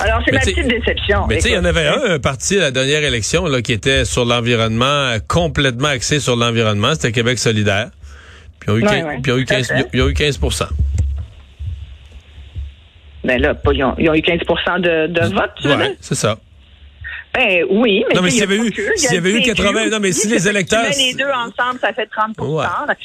Alors, 0.02 0.20
c'est 0.24 0.32
ma 0.32 0.40
petite 0.40 0.66
déception. 0.66 1.26
Mais 1.28 1.36
tu 1.36 1.42
sais, 1.42 1.48
il 1.50 1.54
y 1.54 1.58
en 1.58 1.64
avait 1.64 1.86
un, 1.86 2.14
un 2.14 2.18
parti 2.18 2.56
à 2.58 2.62
la 2.62 2.70
dernière 2.70 3.04
élection 3.04 3.46
là, 3.46 3.62
qui 3.62 3.72
était 3.72 4.04
sur 4.04 4.24
l'environnement, 4.24 5.16
complètement 5.28 5.88
axé 5.88 6.18
sur 6.20 6.34
l'environnement. 6.36 6.94
C'était 6.94 7.12
Québec 7.12 7.38
solidaire. 7.38 7.90
Puis 8.60 8.70
ils 8.70 8.72
ont 8.72 8.76
eu, 8.78 8.82
Ouais, 8.82 8.88
15, 8.88 9.04
ouais, 9.06 9.18
puis 9.22 9.30
ils 9.30 9.32
ont 9.32 9.38
eu 9.38 9.44
tout 9.44 9.52
à 9.52 9.56
15, 9.56 9.68
fait. 9.68 9.86
ils 9.92 10.02
ont 10.02 10.08
eu 10.08 10.14
15 10.14 10.40
Ben 13.24 13.40
là, 13.40 13.54
ils 13.72 13.84
ont, 13.84 13.94
ils 13.98 14.08
ont 14.10 14.14
eu 14.14 14.22
15 14.22 14.38
de, 14.38 15.06
de 15.08 15.20
vote, 15.34 15.50
tu 15.60 15.68
Ouais, 15.68 15.96
c'est 16.00 16.14
ça. 16.14 16.38
Ben 17.34 17.64
oui, 17.70 18.04
mais 18.08 18.14
Non, 18.14 18.22
mais 18.22 18.30
s'il 18.30 18.40
y 18.40 18.42
avait 18.42 18.56
eu- 18.56 18.72
s'il 18.96 19.12
y 19.14 19.16
avait 19.16 19.30
eu 19.30 19.34
le 19.34 19.38
PQ, 19.40 19.54
80 19.54 19.88
non, 19.90 19.98
mais 20.00 20.12
si 20.12 20.28
les 20.28 20.48
électeurs- 20.48 20.84
Tu 20.90 20.98
mets 20.98 21.04
les 21.08 21.14
deux 21.14 21.30
ensemble, 21.30 21.78
ça 21.80 21.92
fait 21.92 22.06
30 22.06 22.36
Ouais. 22.38 22.64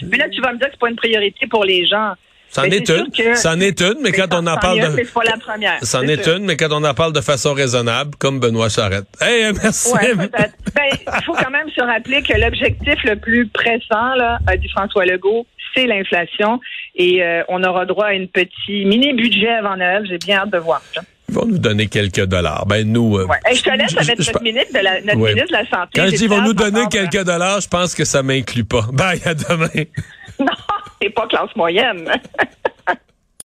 Mais 0.09 0.17
là, 0.17 0.29
tu 0.29 0.41
vas 0.41 0.53
me 0.53 0.57
dire 0.57 0.67
que 0.67 0.73
c'est 0.73 0.79
pas 0.79 0.89
une 0.89 0.95
priorité 0.95 1.45
pour 1.47 1.65
les 1.65 1.85
gens. 1.85 2.13
C'en 2.49 2.63
est 2.65 2.85
c'est 2.85 2.97
une. 2.99 3.35
C'en 3.35 3.59
est 3.59 3.81
une, 3.81 3.95
mais 4.01 4.11
quand 4.11 4.27
on 4.31 4.45
en 4.45 4.57
parle 4.57 4.77
est 4.79 4.85
une, 4.85 4.95
de. 4.95 5.09
pas 5.11 5.23
la 5.23 5.37
première. 5.37 5.79
C'en 5.83 6.03
est 6.03 6.27
une, 6.27 6.45
mais 6.45 6.55
quand 6.55 6.69
on 6.71 6.83
en 6.83 6.93
parle 6.93 7.11
de 7.11 7.21
façon 7.21 7.53
raisonnable, 7.53 8.11
comme 8.19 8.39
Benoît 8.39 8.69
Charette. 8.69 9.07
Hey, 9.19 9.45
euh, 9.45 9.53
merci. 9.61 9.91
Ouais. 9.91 10.13
Ben, 10.15 10.29
il 10.91 11.23
faut 11.25 11.33
quand 11.33 11.49
même 11.49 11.69
se 11.75 11.81
rappeler 11.81 12.21
que 12.21 12.33
l'objectif 12.39 13.03
le 13.05 13.15
plus 13.15 13.47
pressant, 13.47 14.13
là, 14.15 14.37
a 14.45 14.55
dit 14.55 14.69
François 14.69 15.03
Legault, 15.05 15.47
c'est 15.73 15.87
l'inflation. 15.87 16.59
Et 16.95 17.23
euh, 17.23 17.41
on 17.49 17.63
aura 17.63 17.85
droit 17.87 18.05
à 18.05 18.13
une 18.13 18.27
petit 18.27 18.85
mini-budget 18.85 19.49
avant 19.49 19.75
Noël. 19.75 20.05
J'ai 20.07 20.19
bien 20.19 20.37
hâte 20.41 20.51
de 20.51 20.59
voir 20.59 20.81
ça. 20.93 21.01
Ils 21.29 21.35
vont 21.35 21.45
nous 21.45 21.57
donner 21.57 21.87
quelques 21.87 22.25
dollars. 22.25 22.65
Ben, 22.65 22.85
nous. 22.91 23.17
euh, 23.17 23.25
Ouais. 23.25 23.37
Hey, 23.45 23.55
je 23.55 23.63
te 23.63 23.69
laisse 23.69 23.95
avec 23.97 24.21
je- 24.21 24.31
notre, 24.31 24.43
ministre 24.43 24.73
de 24.73 24.79
la, 24.79 25.01
notre 25.01 25.17
Ouais. 25.19 25.33
ministre 25.33 25.57
de 25.57 25.63
la 25.63 25.69
Santé. 25.69 25.91
Quand 25.95 26.05
je 26.07 26.15
dis 26.15 26.27
vont 26.27 26.41
nous 26.41 26.53
donner 26.53 26.83
quelques 26.91 27.23
dollars, 27.23 27.61
je 27.61 27.67
pense 27.67 27.95
que 27.95 28.03
ça 28.05 28.21
m'inclut 28.23 28.65
pas. 28.65 28.85
Bye, 28.93 29.21
à 29.25 29.33
demain. 29.33 29.67
Non, 30.39 30.47
c'est 31.01 31.09
pas 31.11 31.27
classe 31.27 31.55
moyenne. 31.55 32.09